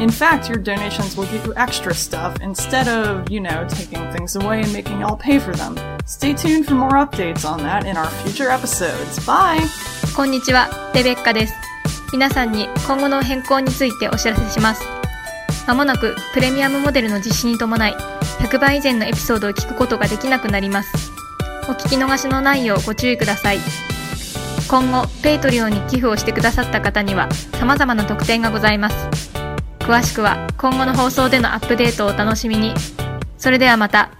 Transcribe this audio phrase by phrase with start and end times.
[0.00, 4.34] In fact, your donations will give you extra stuff instead of, you know, taking things
[4.34, 5.76] away and making y'all pay for them.
[6.06, 9.20] Stay tuned for more updates on that in our future episodes.
[9.26, 9.60] Bye!
[10.16, 11.52] こんにちは、レベッカです。
[12.14, 14.82] 皆さんに今後の変更についてお知らせします。
[15.66, 17.94] まもなくプレミアムモデルの実施に伴い、
[18.38, 21.12] 100倍以前のエピソードを聞くことができなくなります。
[21.68, 23.58] お聞き逃しのないようご注意ください。
[24.66, 27.28] 今後、ペイトリオに寄付をしてくださった方には
[27.60, 29.29] 様々な特典がございます。
[29.90, 32.74] 詳しくは今後の放送でのアップデートをお楽しみに。
[33.36, 34.19] それではまた。